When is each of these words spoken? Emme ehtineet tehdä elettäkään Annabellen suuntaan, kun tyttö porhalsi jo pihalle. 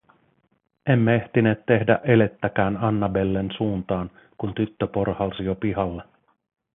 Emme 0.85 1.15
ehtineet 1.15 1.65
tehdä 1.65 1.99
elettäkään 2.03 2.77
Annabellen 2.77 3.49
suuntaan, 3.57 4.11
kun 4.37 4.53
tyttö 4.53 4.87
porhalsi 4.87 5.43
jo 5.45 5.55
pihalle. 5.55 6.03